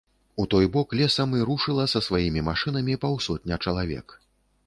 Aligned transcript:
У 0.43 0.45
той 0.53 0.69
бок 0.75 0.95
лесам 1.01 1.35
і 1.39 1.41
рушыла 1.49 1.85
са 1.93 2.01
сваімі 2.07 2.41
машынамі 2.49 2.97
паўсотня 3.03 3.55
чалавек. 3.67 4.17